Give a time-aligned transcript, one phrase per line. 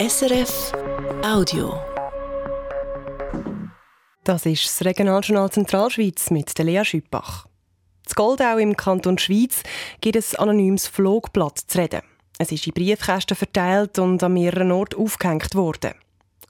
[0.00, 0.72] SRF
[1.22, 1.78] Audio.
[4.24, 7.44] Das ist das Regionaljournal Zentralschweiz mit Lea Schüppach.
[8.06, 9.62] Z Goldau im Kanton Schweiz
[10.00, 12.00] gibt es anonymes Flugblatt zu reden.
[12.38, 15.92] Es ist in Briefkästen verteilt und an mehreren Orten aufgehängt worden.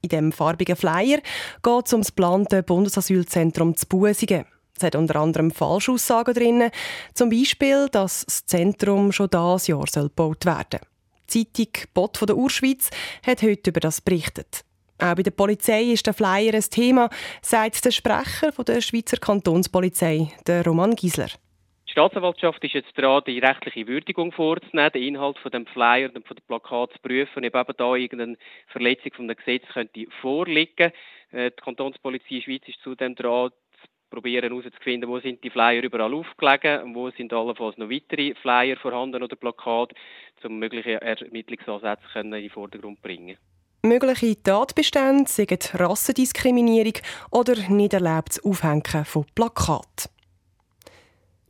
[0.00, 1.18] In dem farbigen Flyer
[1.62, 4.46] geht es um das geplante Bundesasylzentrum zu Busingen.
[4.74, 6.70] Es hat unter anderem Falschaussagen drin,
[7.12, 10.93] zum Beispiel, dass das Zentrum schon dieses Jahr gebaut werden soll.
[11.32, 12.90] Die Zeitung Bot von der Urschweiz
[13.26, 14.64] hat heute über das berichtet.
[14.98, 17.10] Auch bei der Polizei ist der Flyer ein Thema,
[17.42, 21.28] sagt der Sprecher der Schweizer Kantonspolizei, der Roman Giesler.
[21.86, 26.26] Die Staatsanwaltschaft ist jetzt dran, die rechtliche Würdigung vorzunehmen, den Inhalt von dem Flyer und
[26.26, 28.36] von dem Plakat zu prüfen ob eben da irgendeine
[28.68, 30.92] Verletzung von dem Gesetz könnte vorliegen.
[31.32, 33.50] Äh, die Kantonspolizei Schweiz ist zudem dran,
[34.10, 38.76] probieren herauszufinden, wo sind die Flyer überall aufgelegen und wo sind allenfalls noch weitere Flyer
[38.76, 39.94] vorhanden oder Plakate,
[40.44, 43.36] um mögliche Ermittlungsansätze in den Vordergrund zu bringen.
[43.82, 46.94] Mögliche Tatbestände sind Rassendiskriminierung
[47.30, 50.10] oder nicht erlaubtes Aufhängen von Plakaten.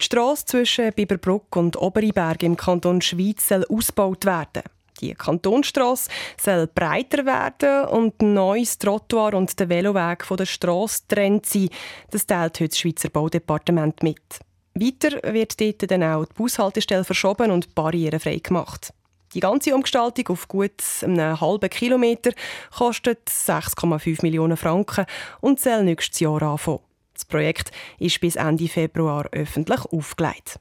[0.00, 4.62] Die Strasse zwischen Biberbruck und Oberiberg im Kanton Schweiz soll ausgebaut werden.
[5.00, 11.02] Die Kantonstrasse soll breiter werden und ein neues Trottoir und der Veloweg von der Strasse
[11.08, 11.70] trennt sein.
[12.10, 14.40] Das teilt heute das Schweizer Baudepartement mit.
[14.74, 18.92] Weiter wird dort dann auch die Bushaltestelle verschoben und barrierefrei gemacht.
[19.34, 22.32] Die ganze Umgestaltung auf gut einen halben Kilometer
[22.76, 25.06] kostet 6,5 Millionen Franken
[25.40, 26.80] und soll nächstes Jahr anfangen.
[27.14, 30.58] Das Projekt ist bis Ende Februar öffentlich aufgelegt.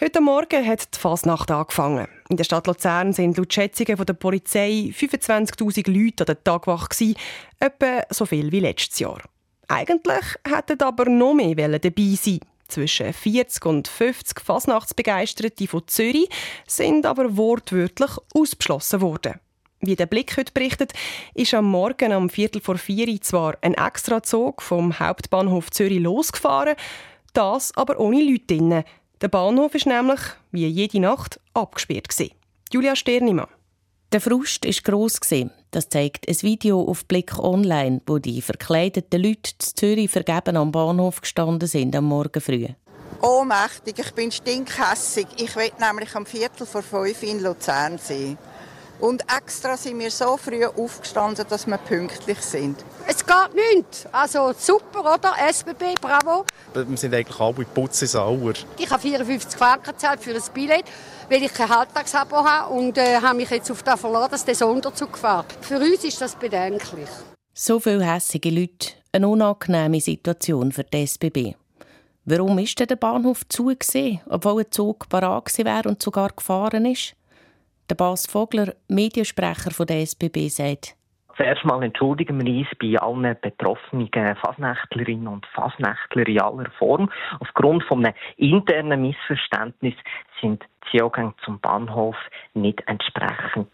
[0.00, 2.08] Heute Morgen hat die Fasnacht angefangen.
[2.28, 7.16] In der Stadt Luzern sind laut Schätzungen der Polizei 25.000 Leute an der Tagwache gewesen,
[7.60, 9.20] etwa so viel wie letztes Jahr.
[9.68, 12.40] Eigentlich hätten aber noch mehr dabei sein
[12.72, 16.28] zwischen 40 und 50 Fasnachtsbegeisterte von Zürich
[16.66, 19.34] sind aber wortwörtlich ausgeschlossen worden.
[19.80, 20.92] Wie der Blick heute berichtet,
[21.34, 26.76] ist am Morgen am Viertel vor vier zwar ein Extrazug vom Hauptbahnhof Zürich losgefahren,
[27.34, 28.84] das aber ohne Leute drinnen.
[29.22, 30.18] Der Bahnhof ist nämlich,
[30.50, 32.12] wie jede Nacht, abgesperrt.
[32.72, 33.46] Julia Sternimann.
[34.10, 35.20] Der Frust war gross.
[35.70, 40.72] Das zeigt ein Video auf Blick Online, wo die verkleideten Leute zu Zürich vergeben am
[40.72, 42.66] Bahnhof gestanden sind am Morgen früh.
[43.20, 45.28] Ohnmächtig, ich bin stinkhässig.
[45.36, 48.36] Ich will nämlich am Viertel vor fünf in Luzern sein.
[49.00, 52.84] Und extra sind wir so früh aufgestanden, dass wir pünktlich sind.
[53.06, 54.08] Es geht nicht.
[54.12, 55.32] Also super, oder?
[55.48, 56.44] SBB, bravo.
[56.74, 58.54] Wir sind eigentlich alle putzen sauer.
[58.78, 60.84] Ich habe 54 Franken gezahlt für ein Billett,
[61.28, 64.54] weil ich kein Halbtagsabo habe und äh, habe mich jetzt auf das verlassen, dass der
[64.54, 65.46] Sonderzug fährt.
[65.60, 67.08] Für uns ist das bedenklich.
[67.54, 71.54] So viele hässige Leute, eine unangenehme Situation für die SBB.
[72.24, 73.72] Warum ist denn der Bahnhof zu,
[74.26, 77.14] obwohl ein Zug parat wäre und sogar gefahren ist?
[77.92, 80.96] Der Bas Vogler, Mediensprecher der SBB, sagt,
[81.36, 84.08] Zuerst mal entschuldigen wir uns bei allen betroffenen
[84.42, 87.10] Fasnächtlerinnen und Fasnächtler in aller Form.
[87.40, 89.92] Aufgrund von einem internen Missverständnis
[90.40, 92.16] sind die Zugänge zum Bahnhof
[92.54, 93.68] nicht entsprechend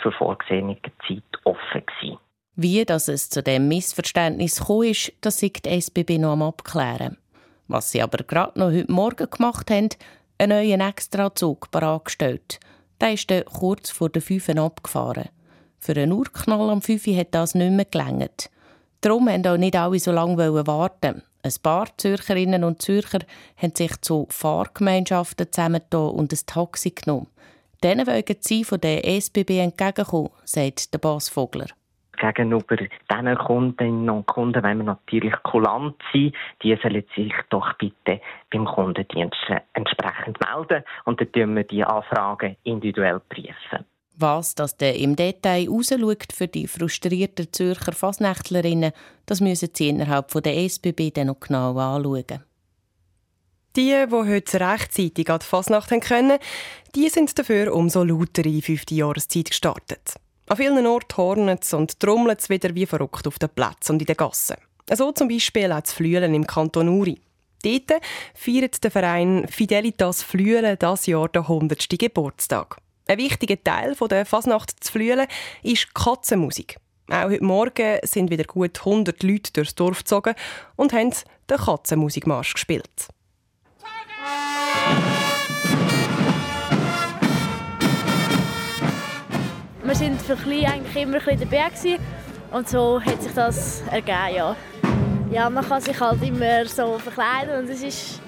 [0.00, 2.18] zur vorgesehenen Zeit offen gewesen.
[2.54, 7.18] Wie dass es zu dem Missverständnis gekommen ist, das sieht die SBB noch am Abklären.
[7.66, 9.88] Was sie aber gerade noch heute Morgen gemacht haben,
[10.38, 12.60] einen neuen Extrazug bereitgestellt–
[13.00, 15.28] der ist dann kurz vor der 5 abgefahren.
[15.78, 18.50] Für einen Urknall am 5 hat das nicht mehr gelangt.
[19.00, 21.22] Darum wollten auch nicht alle so lange warten.
[21.42, 23.18] Ein paar Zürcherinnen und Zürcher
[23.56, 27.28] haben sich zu Fahrgemeinschaften zusammengetan und ein Taxi genommen.
[27.82, 31.66] Denen wollen sie von der SBB entgegenkommen, sagt der Bas Vogler
[32.32, 36.32] gegenüber diesen Kundinnen und Kunden wollen wir natürlich kulant sein.
[36.62, 38.20] Die sollen sich doch bitte
[38.50, 39.36] beim Kundendienst
[39.72, 43.84] entsprechend melden und dann prüfen wir die Anfragen individuell prüfen.
[44.16, 48.92] Was das denn im Detail rausschaut für die frustrierten Zürcher Fasnächtlerinnen,
[49.26, 52.44] das müssen sie innerhalb der SBB dann noch genau anschauen.
[53.76, 56.38] Die, die heute rechtzeitig an die Fasnacht können,
[56.94, 60.14] die sind dafür umso lauter in fünfte Jahreszeit gestartet.
[60.46, 64.06] An vielen Orten hornet und trommelt es wieder wie verrückt auf den Plätzen und in
[64.06, 64.56] den Gassen.
[64.92, 67.18] So zum Beispiel auch das Flüelen im Kanton Uri.
[67.64, 68.02] Dort
[68.34, 71.88] feiert der Verein Fidelitas Flüelen das Jahr den 100.
[71.98, 72.76] Geburtstag.
[73.06, 75.26] Ein wichtiger Teil der Fasnacht zu Flüelen
[75.62, 76.76] ist Katzenmusik.
[77.08, 80.34] Auch heute Morgen sind wieder gut 100 Leute durchs Dorf gezogen
[80.76, 81.14] und haben
[81.48, 83.08] den Katzenmusikmarsch gespielt.
[89.84, 91.98] Wir sind für Klein eigentlich immer ein dabei gewesen.
[92.50, 94.56] und so hat sich das ergeben, ja.
[95.30, 98.20] Ja, man kann sich halt immer so verkleiden und es ist...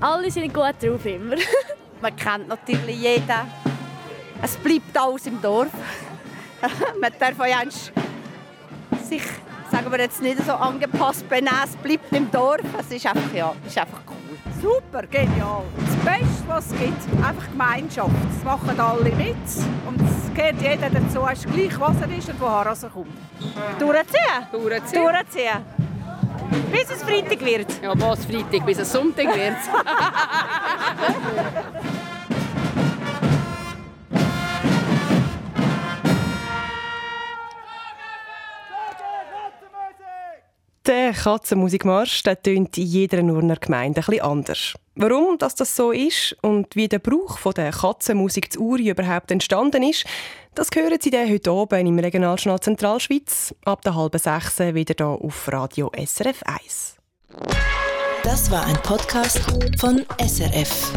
[0.00, 1.36] Alle sind gut drauf immer.
[2.00, 3.22] man kennt natürlich jeden.
[4.42, 5.68] Es bleibt alles im Dorf.
[7.00, 7.70] man darf ja
[9.02, 9.22] sich,
[9.70, 12.64] sagen wir jetzt nicht so angepasst benehmen, es bleibt im Dorf.
[12.80, 14.38] Es ist einfach, ja, ist einfach cool.
[14.62, 15.64] Super, genial.
[16.04, 18.10] Das Beste, was es gibt, einfach Gemeinschaft.
[18.28, 19.36] Das machen alle mit
[19.86, 23.08] und es gehört jeder dazu, es ist gleich, was er ist und woher er kommt.
[23.78, 24.46] Durchziehen?
[24.52, 25.02] Durchziehen.
[25.02, 25.64] Durchziehen.
[26.70, 27.82] Bis es Freitag wird.
[27.82, 29.56] Ja, was Freitag, bis es Sonntag wird.
[40.86, 44.74] Der Katzenmusikmarsch der tönt in jeder Urner Gemeinde etwas anders.
[44.96, 49.30] Warum dass das so ist und wie der Brauch von der Katzenmusik zu Uri überhaupt
[49.30, 50.04] entstanden ist,
[50.54, 55.50] das hören Sie heute oben im Regionaljournal Zentralschweiz ab der halben sechs wieder hier auf
[55.50, 56.96] Radio SRF 1.
[58.22, 59.40] Das war ein Podcast
[59.78, 60.92] von SRF.